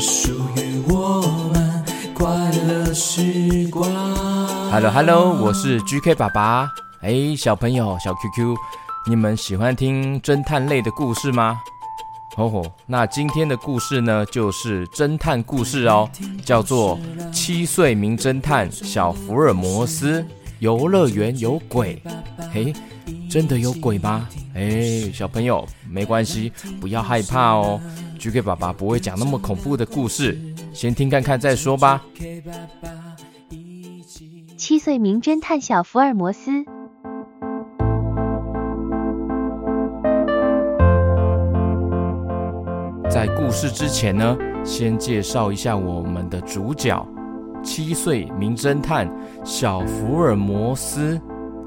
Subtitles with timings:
[0.00, 1.20] 属于我
[1.52, 2.26] 们快
[2.66, 3.86] 乐时光。
[4.70, 6.70] Hello Hello，我是 GK 爸爸。
[7.02, 8.56] 哎，小朋友，小 QQ，
[9.06, 11.60] 你们喜欢听侦探类的故事吗？
[12.38, 16.08] 哦吼，那今天的故事呢，就是侦探故事哦，
[16.46, 16.98] 叫做
[17.30, 20.24] 《七岁名侦探小福尔摩斯
[20.60, 22.00] 游乐园有鬼》。
[22.52, 22.72] 嘿，
[23.28, 24.28] 真的有鬼吗？
[24.54, 27.80] 哎，小朋友没关系，不要害怕哦。
[28.18, 30.38] GK 爸爸不会讲那么恐怖的故事，
[30.74, 32.04] 先听看看再说吧。
[34.58, 36.50] 七岁名侦探小福尔摩斯。
[43.08, 47.04] 在故事之前呢，先介绍一下我们的主角——
[47.62, 49.08] 七岁名侦探
[49.44, 51.20] 小福尔摩斯。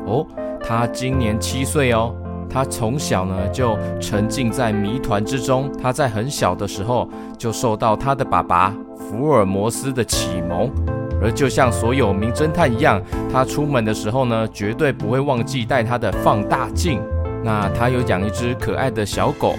[0.05, 0.25] 哦，
[0.63, 2.15] 他今年七岁哦。
[2.49, 5.71] 他从小呢就沉浸在谜团之中。
[5.81, 10.69] 他在很小的时候就受到他的爸爸福尔摩斯的启蒙，
[11.21, 17.01] 而就像所有名侦探一样，他出门的时候呢，绝对不会忘记带他的放大镜。
[17.43, 19.55] 那他有养一只可爱的小狗。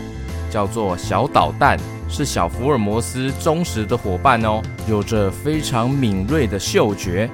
[0.50, 1.76] 叫做小捣蛋，
[2.14, 7.28] 是小福尔摩斯忠实的伙伴哦，有着非常敏锐的嗅觉。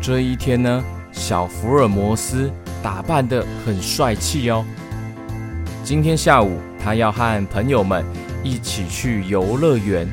[0.00, 2.50] 这一天呢，小福尔摩斯
[2.82, 4.64] 打扮得很帅气哦。
[5.84, 8.04] 今天下午，他要和朋友们
[8.42, 10.12] 一起去游乐园。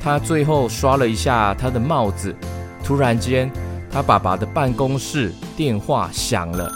[0.00, 2.34] 他最后刷了一下他的帽子，
[2.82, 3.50] 突然间，
[3.90, 6.72] 他爸爸的办公室电话响了。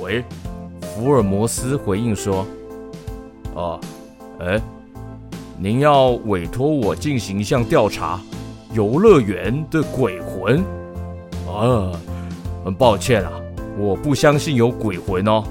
[0.00, 0.24] 喂。
[0.80, 2.44] 福尔摩斯回应说
[3.54, 3.78] ：“啊，
[4.40, 4.60] 哎，
[5.58, 8.20] 您要委托我进行一项调查，
[8.72, 10.64] 游乐园的鬼魂。
[11.48, 11.90] 啊，
[12.64, 13.32] 很抱歉啊，
[13.76, 15.42] 我不相信有鬼魂哦。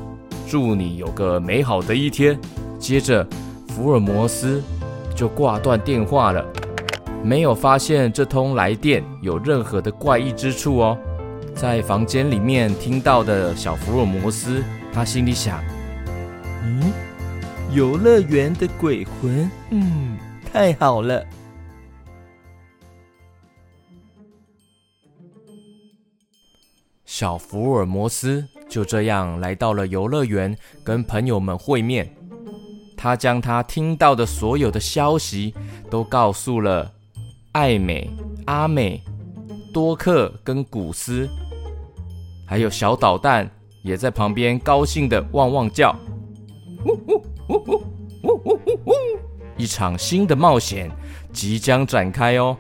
[0.48, 2.40] 祝你有个美好的一天。”
[2.80, 3.28] 接着，
[3.68, 4.64] 福尔摩斯
[5.14, 6.46] 就挂断电话了，
[7.24, 10.98] 没有发现这通来电有任何的怪异之处哦。
[11.54, 14.64] 在房间里面听到的小福尔摩斯。
[14.94, 15.62] 他心里想
[16.64, 16.92] ：“嗯，
[17.78, 20.18] 游乐园的鬼魂，嗯，
[20.52, 21.24] 太好了。”
[27.06, 32.12] 小福尔摩斯就这样来到了游乐园，跟朋友们会面。
[32.98, 35.54] 他将他听到的所有的消息
[35.88, 36.92] 都告诉了
[37.52, 38.10] 艾美、
[38.48, 39.04] 阿美、
[39.72, 41.30] 多克跟古斯，
[42.44, 43.48] 还有小捣蛋。
[43.84, 45.96] 也在旁边高兴的汪汪叫，
[49.68, 50.90] 一场新的冒险
[51.34, 52.56] 即将展开哦。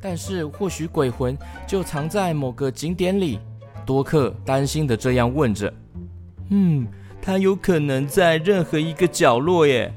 [0.00, 3.40] 但是或许鬼魂就藏在某个景点里，
[3.84, 5.74] 多克担心的这样问着。
[6.50, 6.86] 嗯，
[7.20, 9.92] 他有可能在任何一个角落耶。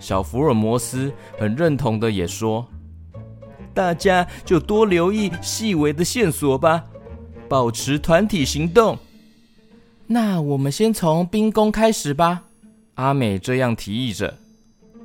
[0.00, 2.66] 小福尔摩斯很认同的也说，
[3.72, 6.82] 大家就多留意细微的线索吧。
[7.48, 8.98] 保持团体行动。
[10.08, 12.42] 那我们先从冰宫开始吧。
[12.94, 14.32] 阿美这样提议着。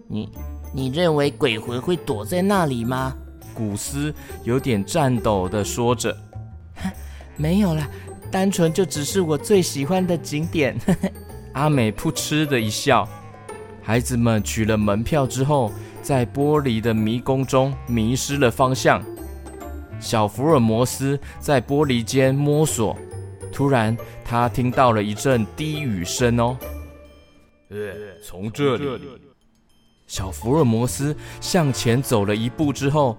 [0.08, 0.30] 你
[0.74, 3.16] 你认为鬼魂会躲在那里吗？
[3.54, 4.14] 古斯
[4.44, 6.16] 有点颤抖的说着。
[7.36, 7.88] 没有啦，
[8.32, 10.78] 单纯就只是我最喜欢的景点。
[11.54, 13.08] 阿美扑哧的一笑。
[13.82, 15.72] 孩子们取了门票之后，
[16.04, 19.04] 在玻璃的迷宫中迷失了方向。
[20.00, 22.96] 小福尔摩斯在玻璃间摸索，
[23.52, 26.56] 突然他听到了一阵低语声哦。
[27.70, 27.78] 呃，
[28.24, 28.86] 从这里，
[30.08, 33.16] 小福尔摩斯向前走了一步之后，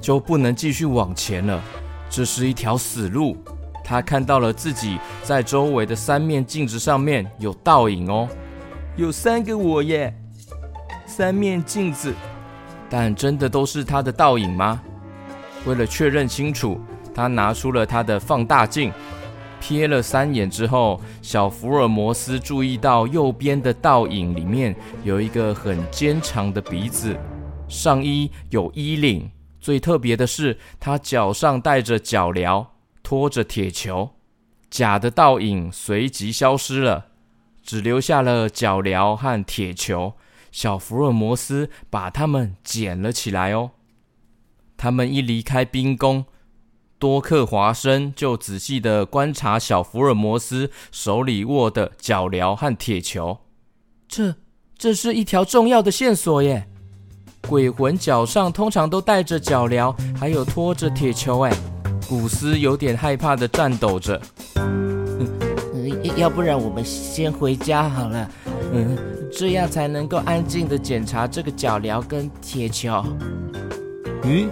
[0.00, 1.62] 就不能继续往前了。
[2.10, 3.36] 这是一条死路。
[3.84, 8.28] 他看到了自己在周围的三面镜子上面有倒影哦，
[8.96, 10.12] 有三个我耶，
[11.04, 12.14] 三面镜子，
[12.88, 14.82] 但真的都是他的倒影吗？
[15.64, 16.80] 为了确认清楚，
[17.14, 18.92] 他拿出了他的放大镜，
[19.62, 24.74] 瞥了三眼之后，小福尔摩斯注意到右边的倒影里面
[25.04, 27.16] 有一个很尖长的鼻子，
[27.68, 29.30] 上衣有衣领，
[29.60, 32.66] 最特别的是他脚上戴着脚镣，
[33.04, 34.10] 拖着铁球，
[34.68, 37.06] 假的倒影随即消失了，
[37.62, 40.14] 只留下了脚镣和铁球。
[40.50, 43.70] 小福尔摩斯把它们捡了起来哦。
[44.76, 46.26] 他们一离开冰宫，
[47.02, 53.38] 多克华生就仔细地观察小福尔摩斯手里握的脚镣和铁球。
[54.06, 54.36] 这，
[54.78, 56.68] 这是一条重要的线索耶！
[57.48, 61.40] 鬼魂脚上通常都带着脚镣，还有拖着铁球。
[61.40, 61.52] 哎，
[62.08, 64.22] 古斯有点害怕地颤抖着。
[64.54, 68.30] 嗯，要不然我们先回家好了。
[68.72, 68.96] 嗯，
[69.32, 73.04] 这样才能够安静地检查这个脚镣跟铁球。
[74.22, 74.48] 嗯，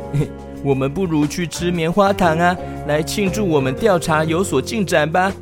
[0.62, 5.32] 我们不如去吃棉花糖啊，来庆祝我们调查有所进展吧。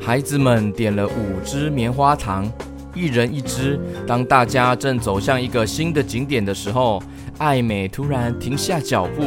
[0.00, 2.50] 孩子们点了五支棉花糖。
[2.94, 3.80] 一人一只。
[4.06, 7.02] 当大家正走向一个新的景点的时候，
[7.38, 9.22] 艾美突然停下脚步。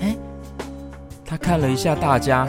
[0.00, 0.16] 哎，
[1.22, 2.48] 她看了一下大家。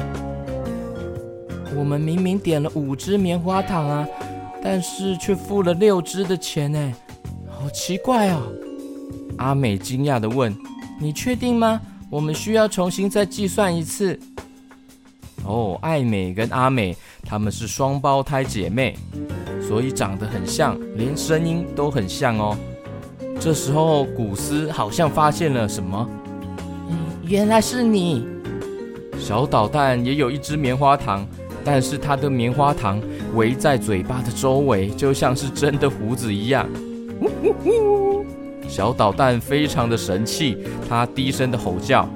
[1.76, 4.08] 我们明明点了五只棉花糖啊，
[4.64, 6.94] 但是却付了六只的钱呢，
[7.50, 8.42] 好奇怪哦。
[9.38, 10.56] 阿美惊讶地问
[11.02, 11.82] ：“你确定吗？
[12.12, 14.20] 我们需要重新再计算一次。”
[15.44, 16.96] 哦，艾美跟阿美
[17.26, 18.96] 她们是双胞胎姐妹。
[19.68, 22.56] 所以长得很像，连声音都很像哦。
[23.40, 26.08] 这时候，古斯好像发现了什么。
[26.90, 28.28] 嗯，原来是你。
[29.18, 31.26] 小捣蛋也有一只棉花糖，
[31.64, 33.02] 但是它的棉花糖
[33.34, 36.68] 围在嘴巴的周围，就像是真的胡子一样。
[38.72, 40.58] 小捣蛋非常的神气，
[40.88, 42.08] 他低声的吼叫，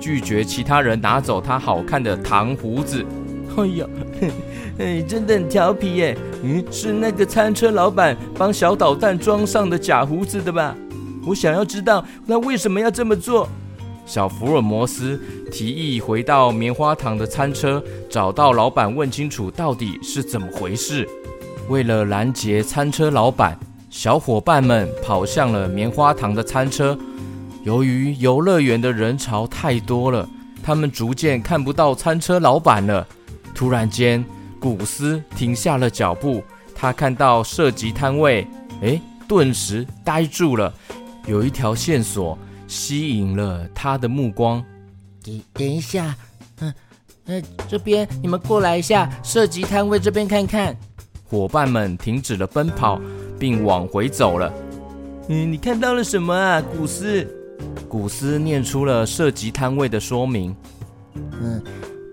[0.00, 3.04] 拒绝其他人拿走他好看的糖胡子。
[3.58, 3.86] 哎呀，
[4.80, 6.16] 哎，真的很调皮耶！
[6.42, 10.74] 嗯，是那个餐车老板帮小捣蛋装上的假胡子的吧？
[11.26, 13.46] 我想要知道他为什么要这么做。
[14.06, 15.20] 小福尔摩斯
[15.52, 21.06] 提议回到棉花糖的餐车，找到老板问清楚到底是怎么回事。
[21.68, 23.58] 为了拦截餐车老板，
[23.90, 26.96] 小伙伴们跑向了棉花糖的餐车。
[27.64, 30.28] 由于游乐园的人潮太多了，
[30.62, 33.06] 他们逐渐看不到餐车老板了。
[33.54, 34.24] 突然间，
[34.60, 36.42] 古斯停下了脚步。
[36.74, 38.46] 他看到射击摊位，
[38.82, 40.72] 哎，顿时呆住了。
[41.26, 42.38] 有一条线索
[42.68, 44.64] 吸引了他的目光。
[45.24, 46.14] 等等一下，
[46.60, 46.72] 嗯，
[47.26, 50.76] 呃，这边你们过来一下，射击摊位这边看看。
[51.28, 53.00] 伙伴们停止了奔跑，
[53.38, 54.52] 并往回走了。
[55.28, 57.26] 嗯，你看到了什么啊，古斯？
[57.88, 60.54] 古斯念出了涉及摊位的说明。
[61.40, 61.62] 嗯。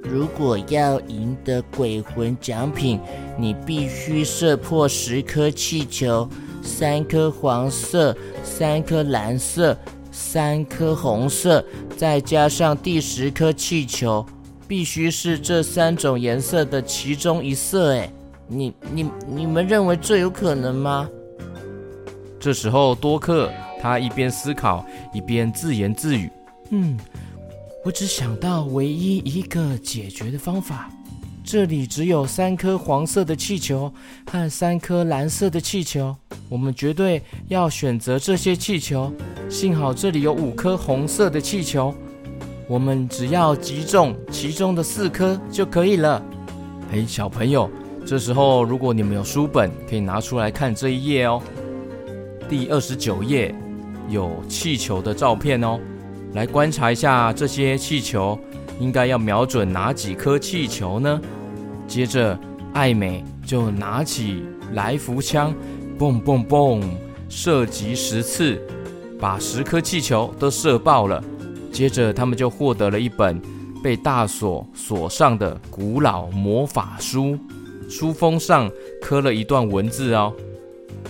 [0.07, 3.00] 如果要赢得鬼魂奖品，
[3.39, 6.30] 你必须射破十颗气球，
[6.62, 9.75] 三颗黄色，三颗蓝色，
[10.12, 11.66] 三颗红色，
[11.98, 14.24] 再加上第十颗气球，
[14.68, 17.95] 必须是这三种颜色的其中一色。
[17.95, 18.07] 哎，
[18.48, 21.10] 你你你们认为这有可能吗？
[22.45, 23.51] 这时候，多克
[23.81, 26.30] 他一边思考，一边自言自语
[26.69, 26.95] ：“嗯。”
[27.83, 30.88] 我只想到唯一一个解决的方法。
[31.44, 33.92] 这里只有三颗黄色的气球
[34.30, 36.15] 和三颗蓝色的气球，
[36.47, 39.12] 我们绝对要选择这些气球。
[39.50, 41.95] 幸好这里有五颗红色的气球，
[42.68, 46.23] 我们只要击中其中的四颗就可以了。
[46.92, 47.68] 哎，小朋友，
[48.06, 51.42] 这时候如果你们有书本，可以拿出来看这一页哦。
[52.47, 53.54] 第二十九页
[54.09, 55.80] 有气球的照片哦。
[56.33, 58.37] 来观察一下这些气球，
[58.80, 61.21] 应该要瞄准哪几颗气球呢？
[61.87, 62.37] 接着，
[62.73, 65.54] 艾美就拿起来福枪，
[65.97, 66.83] 嘣嘣嘣，
[67.30, 68.61] 射击十次，
[69.19, 71.23] 把十颗气球都射爆了。
[71.71, 73.42] 接着，他们就获得了一本
[73.81, 77.37] 被大锁锁上的古老魔法书，
[77.87, 78.69] 书封上
[79.02, 80.33] 刻了一段文字哦。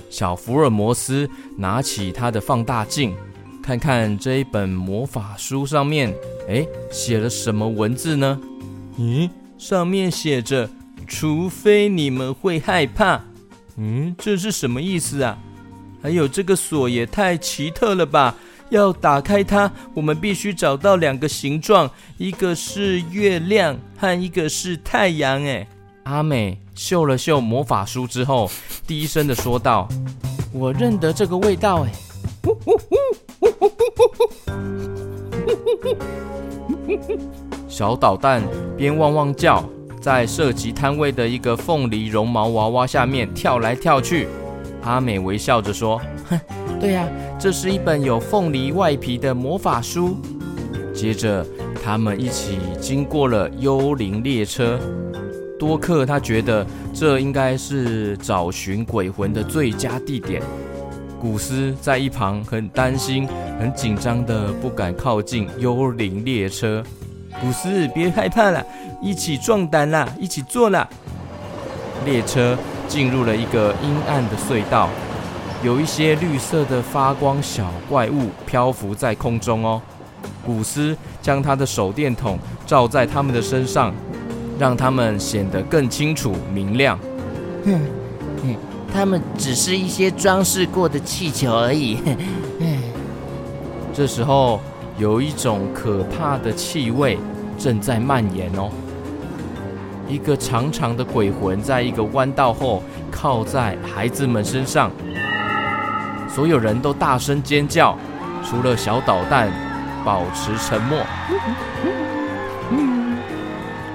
[0.10, 3.14] 小福尔摩斯拿起他的放大镜。
[3.62, 6.14] 看看这一本魔法书上面，
[6.48, 8.40] 哎，写了什么文字呢？
[8.98, 10.70] 嗯，上面写着
[11.08, 13.20] “除非你们会害怕”。
[13.78, 15.38] 嗯，这是什么意思啊？
[16.02, 18.36] 还有这个锁也太奇特了吧！
[18.70, 25.44] 要打开它，我们必须找到两个形状，一个是月亮和一个是太阳。
[25.44, 25.68] 哎，
[26.06, 28.50] 阿美嗅了嗅魔法书之后，
[28.86, 29.88] 低声的说道
[30.54, 31.92] ：“我认得这个味道。”哎。
[37.68, 38.44] 小捣蛋
[38.78, 39.64] 边汪汪叫，
[40.00, 44.28] 在涉及摊位的一个凤梨绒毛娃娃下面跳来跳去。
[44.84, 46.40] 阿美微笑着说：“哼，
[46.80, 47.08] 对呀，
[47.40, 50.16] 这是一本有凤梨外皮的魔法书。”
[50.94, 51.44] 接着，
[51.84, 54.80] 他们一起经过了幽灵列车。
[55.58, 60.42] 多克他觉得这应该是找寻鬼魂的最佳地点。
[61.20, 63.28] 古斯在一旁很担心、
[63.60, 66.84] 很紧张的不敢靠近幽灵列车。
[67.42, 68.64] 古斯，别害怕了，
[69.02, 70.88] 一起壮胆啦，一起坐啦。
[72.06, 72.58] 列车
[72.88, 74.90] 进入了一个阴暗的隧道，
[75.64, 79.82] 有一些绿色的发光小怪物漂浮在空中哦。
[80.46, 83.94] 古斯将他的手电筒照在他们的身上，
[84.58, 87.00] 让他们显得更清楚明亮。
[88.94, 92.00] 他们只是一些装饰过的气球而已。
[93.94, 94.60] 这时候
[94.98, 97.18] 有一种可怕的气味
[97.58, 98.70] 正在蔓延哦。
[100.08, 104.92] 一个长长的鬼魂在一个弯道后靠在孩子们身上，
[106.30, 107.98] 所有人都大声尖叫，
[108.44, 109.52] 除了小捣蛋
[110.06, 111.00] 保持沉默。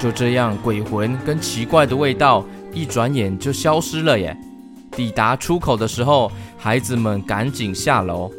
[0.00, 2.42] 就这样，鬼魂跟奇怪的味道
[2.73, 4.35] 一转眼就消失了耶。
[4.92, 8.33] 抵达出口的时候，孩子们赶紧下楼，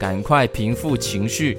[0.00, 1.58] 赶快平复情绪。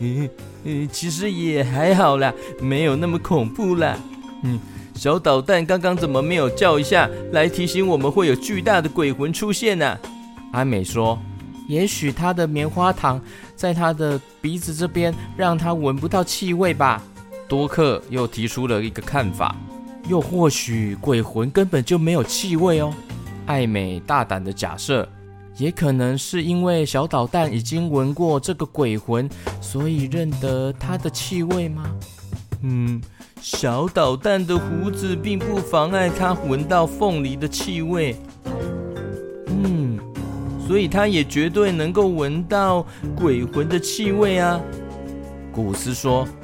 [0.00, 0.28] 嗯
[0.64, 3.98] 嗯，其实也还好啦，没有那么恐怖啦。
[4.42, 4.60] 嗯。
[4.94, 9.98] 小捣蛋刚刚怎么没有叫一下来提醒我们会有巨大的鬼魂出现呢？
[10.52, 11.18] 阿美说
[11.66, 13.20] ：“也许他的棉花糖
[13.56, 17.02] 在他的鼻子这边，让他闻不到气味吧。”
[17.48, 19.56] 多克又提出了一个看法，
[20.08, 22.92] 又或许鬼魂根本就没有气味哦。
[23.46, 25.08] 艾美大胆的假设，
[25.56, 29.28] 也可能是因为小捣蛋已经闻过这个鬼魂，
[29.60, 31.84] 所以认得它的气味吗？
[32.62, 33.02] 嗯。
[33.42, 38.16] 小捣蛋的胡子并不妨碍他闻到凤梨的气味，
[39.48, 39.98] 嗯，
[40.66, 44.58] 所以他也绝对能够闻到鬼魂的气味啊。
[45.52, 46.43] 古斯说，嗯，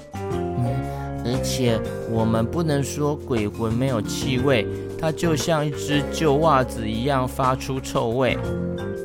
[1.33, 4.67] 而且我们不能说鬼魂没有气味，
[4.99, 8.37] 它就像一只旧袜子一样发出臭味。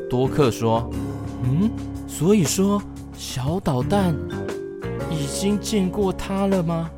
[0.09, 0.89] 多克说，
[1.43, 1.69] 嗯，
[2.07, 2.81] 所以说
[3.15, 4.15] 小捣蛋
[5.11, 6.89] 已经见过他了吗？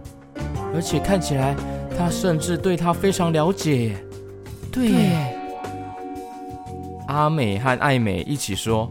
[0.74, 1.56] 而且看起来，
[1.98, 3.98] 他甚至对他非常了解。
[4.72, 5.38] 对耶，
[7.08, 8.90] 阿美和艾美一起说，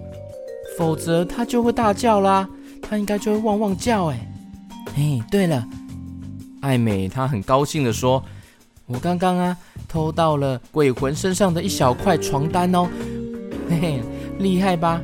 [0.76, 2.46] 否则他就会大叫啦，
[2.82, 4.06] 他应该就会汪汪叫。
[4.06, 4.28] 哎，
[4.94, 5.64] 嘿，对了，
[6.66, 8.20] 艾美她很高兴地说，
[8.86, 9.56] 我刚刚啊
[9.88, 12.88] 偷到了鬼魂身上的一小块床单哦，
[13.70, 14.00] 嘿嘿，
[14.40, 15.00] 厉害吧？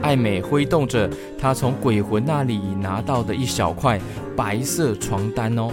[0.00, 4.00] 艾美挥动着她从鬼魂那里拿到的一小块
[4.36, 5.70] 白色床单哦。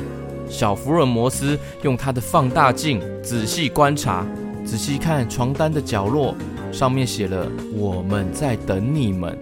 [0.49, 4.25] 小福尔摩斯用他的放大镜仔细观察，
[4.65, 6.33] 仔细看床单的角落，
[6.71, 9.37] 上面写了“我们在等你们”。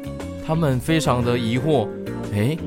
[0.45, 1.87] 他们非常的疑惑，
[2.33, 2.57] 诶，“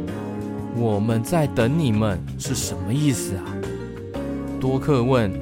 [0.78, 3.44] 我们在等你们”是什么意思啊？
[4.60, 5.32] 多克问：“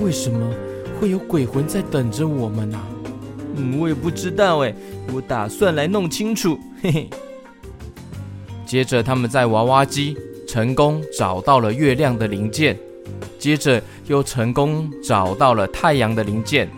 [0.00, 0.52] 为什么
[1.00, 2.82] 会有鬼魂在等着我们啊？”
[3.56, 4.74] 嗯，我也不知道哎，
[5.12, 7.10] 我打算来弄清楚，嘿嘿。
[8.64, 12.78] 接着，他们在娃娃机成功找到了月亮的零件，
[13.38, 16.68] 接着又成功找到了太阳的零件。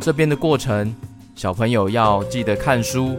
[0.00, 0.94] 这边的过程，
[1.34, 3.16] 小朋友要记得看书，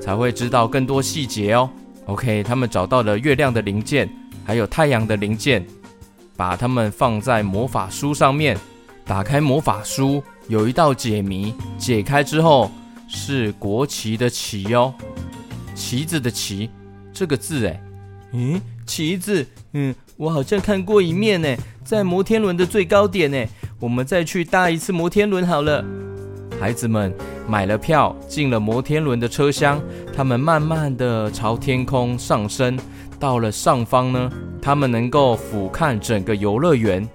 [0.00, 1.68] 才会知道更多细节哦。
[2.06, 4.08] OK，他们找到了月亮的零件，
[4.44, 5.66] 还有太阳的零件，
[6.36, 8.56] 把它们放在魔法书上面，
[9.04, 10.22] 打开魔法书。
[10.48, 12.70] 有一道解谜，解开之后
[13.08, 14.94] 是国旗的旗哦，
[15.74, 16.70] 旗子的旗
[17.12, 17.82] 这个字哎，
[18.32, 23.44] 嗯，旗子，嗯，我好像看过一面呢，在摩天轮的最高点呢，
[23.80, 25.84] 我们再去搭一次摩天轮好了。
[26.58, 27.12] 孩子们
[27.46, 29.80] 买了票，进了摩天轮的车厢，
[30.14, 32.78] 他们慢慢的朝天空上升，
[33.20, 37.06] 到了上方呢，他们能够俯瞰整个游乐园，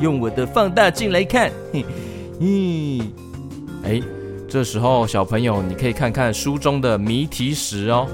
[0.00, 1.52] 用我的放大镜来看，
[2.40, 3.02] 咦，
[3.84, 4.00] 哎，
[4.48, 8.08] 这时候小朋友，你可以看看书中的谜题石哦，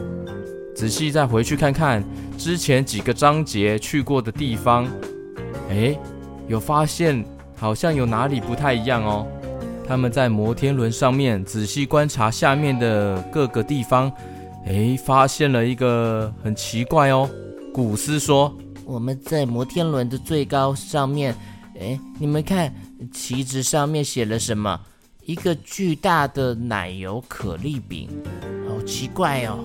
[0.75, 2.05] 仔细再回去看看
[2.37, 4.87] 之前几个章节去过的地方，
[5.71, 5.97] 哎，
[6.49, 7.25] 有发现
[7.57, 9.27] 好像有哪里不太一样哦。
[9.91, 14.09] 他们在摩天轮上面仔细观察下面的各个地方，
[14.67, 17.29] 诶，发现了一个很奇怪哦。
[17.75, 18.57] 古斯说
[18.87, 21.35] ：“我们在摩天轮的最高上面，
[21.81, 22.73] 诶，你们看。”
[23.11, 24.81] 旗子上面写了什么？
[25.25, 28.09] 一个巨大的奶油可丽饼，
[28.69, 29.59] 好奇怪哦。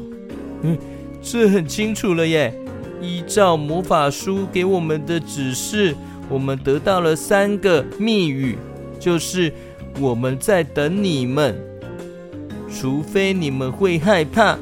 [0.63, 0.75] 嗯，
[1.21, 2.51] 这很清楚了耶。
[2.99, 5.95] 依照魔法书给我们的指示，
[6.29, 8.57] 我们得到了三个密语，
[8.99, 9.53] 就是
[9.99, 11.55] 我们在等你们，
[12.69, 14.57] 除非你们会害怕，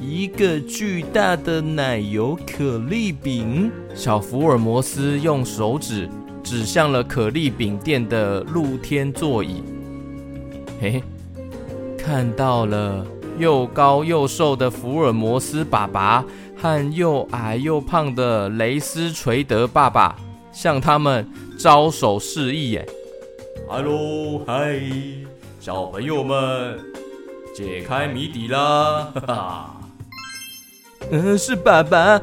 [0.00, 3.70] 一个巨大的奶油可丽饼。
[3.94, 6.08] 小福尔摩斯用手指
[6.42, 9.62] 指向了可丽饼店的露天座椅。
[10.80, 11.02] 嘿，
[11.98, 13.06] 看到了
[13.38, 16.24] 又高又瘦的福尔摩斯爸爸
[16.56, 20.16] 和又矮又胖的雷斯垂德爸爸，
[20.50, 21.28] 向他们
[21.58, 22.70] 招手示意。
[22.70, 22.88] 耶，
[23.70, 24.80] 哈喽，嗨，
[25.60, 26.76] 小朋友们，
[27.54, 29.12] 解开谜底啦！
[29.14, 29.80] 哈哈。
[31.12, 32.20] 嗯，是爸爸。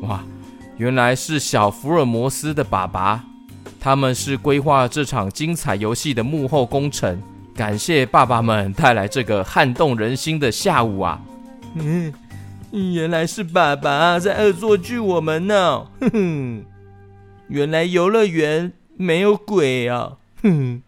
[0.00, 0.24] 哇，
[0.78, 3.22] 原来是小福尔摩斯的爸爸。
[3.78, 7.22] 他们是规划这场精彩游戏的幕后功臣。
[7.54, 11.20] 感谢爸爸们带来这个撼动人心的下午啊！
[11.74, 12.10] 嗯，
[12.72, 15.86] 原来是爸爸在恶作剧我们呢。
[16.00, 16.64] 哼哼，
[17.48, 20.18] 原来游乐园没有鬼啊！
[20.42, 20.82] 哼哼，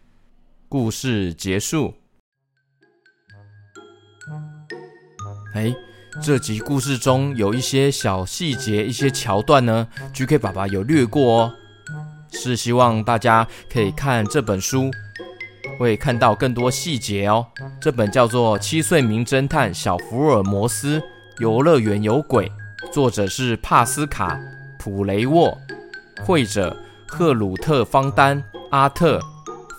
[0.69, 1.93] 故事结束。
[5.53, 5.75] 哎。
[6.19, 11.53] 这集故事中有一些小细节、一些桥段呢，GK 爸爸有略过哦，
[12.31, 14.89] 是希望大家可以看这本书，
[15.77, 17.45] 会看到更多细节哦。
[17.79, 20.99] 这本叫做《七岁名侦探小福尔摩斯
[21.37, 22.49] 游乐园有鬼》，
[22.91, 24.35] 作者是帕斯卡·
[24.79, 25.55] 普雷沃，
[26.25, 26.75] 绘者
[27.07, 29.19] 赫鲁特·方丹、阿特，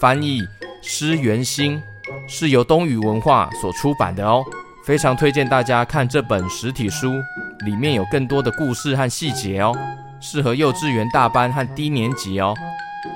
[0.01, 0.41] 翻译
[0.83, 1.81] 施元兴，
[2.27, 4.43] 是由东雨文化所出版的哦。
[4.85, 7.13] 非常推荐大家看这本实体书，
[7.67, 9.77] 里面有更多的故事和细节哦，
[10.19, 12.55] 适合幼稚园大班和低年级哦。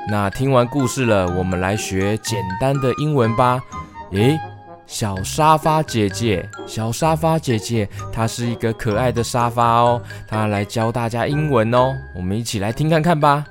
[0.08, 3.58] 那听完故事了，我们来学简单的英文吧。
[4.12, 4.38] 诶，
[4.86, 11.94] 小沙发姐姐，小沙发姐姐，她是一个可爱的沙发哦，她来教大家英文哦。
[12.14, 13.46] 我们一起来听看看吧。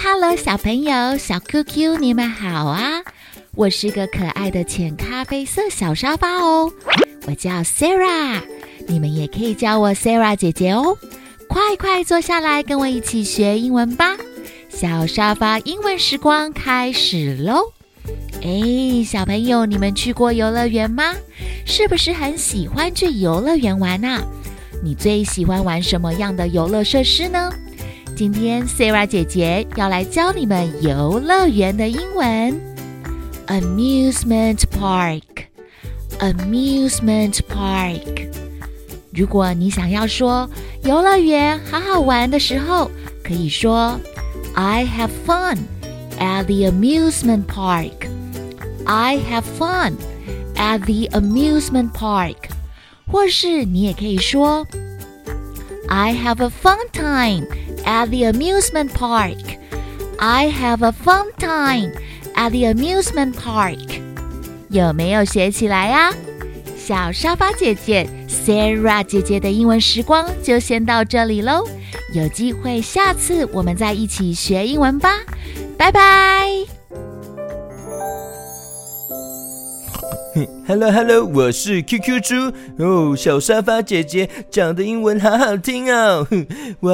[0.00, 3.02] Hello 小朋友，小 QQ，你们好啊。
[3.56, 6.72] 我是个可爱的浅咖啡色小沙发哦，
[7.26, 8.40] 我叫 Sarah，
[8.86, 10.96] 你们也可以叫我 Sarah 姐姐哦。
[11.48, 14.16] 快快坐下来，跟我一起学英文吧！
[14.68, 17.72] 小沙发英文时光开始喽！
[18.42, 21.12] 哎，小朋友，你们去过游乐园吗？
[21.66, 24.22] 是不是很喜欢去游乐园玩啊？
[24.80, 27.52] 你最喜欢玩什么样的游乐设施呢？
[28.17, 32.61] 今天 Sarah 姐姐要来教你们游乐园的英文。
[33.47, 38.29] Amusement park，amusement park。
[39.13, 40.49] 如果你想要说
[40.83, 42.89] 游乐园好好玩的时候，
[43.23, 43.99] 可以说
[44.53, 45.57] I have fun
[46.19, 48.07] at the amusement park.
[48.85, 49.93] I have fun
[50.55, 52.37] at the amusement park。
[53.11, 54.65] 或是你也可以说
[55.89, 57.45] I have a fun time
[57.88, 59.38] At the amusement park.
[60.18, 61.92] I have a fun time
[62.34, 63.78] at the amusement park，
[64.68, 66.12] 有没有学起来呀？
[66.76, 71.64] 小沙发姐姐 Sarah 姐姐的英文时光就先到这里喽，
[72.14, 75.20] 有机会下次我们再一起学英文吧，
[75.78, 76.77] 拜拜。
[80.66, 82.34] Hello Hello，我是 QQ 猪
[82.78, 86.26] 哦，小沙发姐姐讲的英文好好听哦，
[86.80, 86.92] 哇，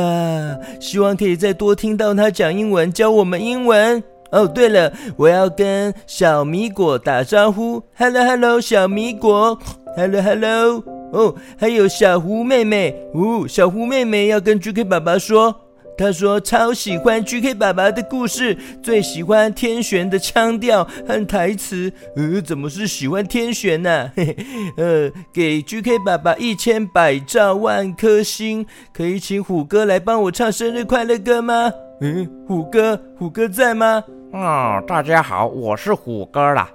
[0.80, 4.02] 希望可以再多听到她讲英文，教我们英文。
[4.30, 7.82] 哦，对了，我要跟小米果打招呼。
[7.96, 9.58] Hello Hello，小米果。
[9.96, 12.94] Hello Hello，哦，还有小胡妹妹。
[13.14, 15.54] 哦，小胡妹妹要跟 GK 爸爸说，
[15.96, 21.92] 她说超喜欢 GK 爸爸的故事，最喜欢天璇的腔调和台词。
[22.16, 24.10] 呃，怎么是喜欢天璇呢？
[24.76, 31.72] 呃，给 GK 爸爸一千百兆万颗星，可以请虎哥来帮我唱生日快乐歌吗？
[32.00, 34.02] 嗯，虎哥，虎哥在吗？
[34.32, 36.68] 啊、哦，大家好，我是虎哥啦。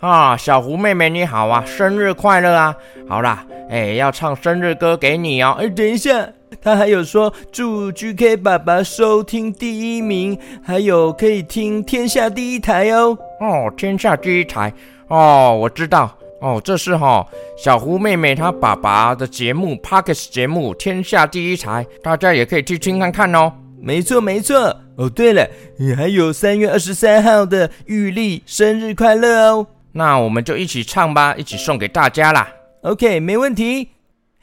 [0.00, 2.74] 啊，小胡妹妹你好啊，生日快乐啊！
[3.08, 5.56] 好啦，哎，要唱生日歌给你哦。
[5.58, 6.28] 哎，等一下，
[6.64, 13.16] 他还有说祝 GK 爸爸收听第一名，还有可以听天下第一台哦。
[13.38, 14.72] 哦，天下第一台
[15.08, 17.26] 哦，我知道哦，这是哈、哦、
[17.58, 23.52] 小胡妹妹她爸爸的节目 p a r k e s 节目天下第一台，大家也可以去听看看哦。
[23.78, 24.74] 没错，没错。
[24.96, 25.46] 哦，对了，
[25.94, 29.66] 还有三月二十三号的玉丽生日快乐哦！
[29.92, 32.48] 那我们就一起唱吧，一起送给大家啦。
[32.80, 33.93] OK，没问题。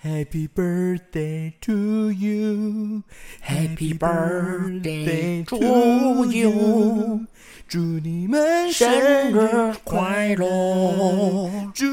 [0.04, 7.28] Happy birthday to you，Happy birthday to you，
[7.68, 8.90] 祝你们生
[9.32, 11.86] 日快乐，祝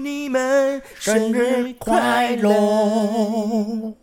[0.00, 3.94] 你们生日快乐。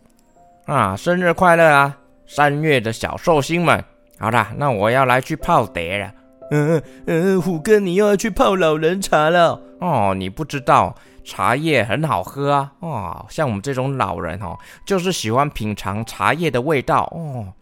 [0.64, 1.98] 啊，生日快乐啊！
[2.26, 3.84] 三月的小寿星们。
[4.18, 6.14] 好啦，那我要来去泡碟了。
[6.50, 9.60] 嗯嗯，虎哥，你又要去泡老人茶了？
[9.80, 12.72] 哦，你不知道，茶叶很好喝啊。
[12.80, 17.52] 哦，像我们这种老人哦，就是喜欢品尝茶叶的味道哦。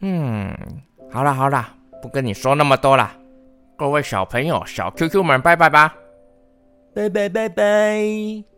[0.00, 0.56] 嗯，
[1.10, 3.14] 好啦好啦，不跟你说那么多啦。
[3.76, 5.94] 各位小朋友、小 QQ 们，拜拜吧，
[6.94, 8.49] 拜拜拜拜。